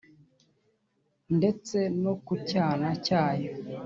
ndetse 1.37 1.77
no 2.01 2.13
ku 2.25 2.33
cyana 2.49 2.87
cyayo 3.05 3.51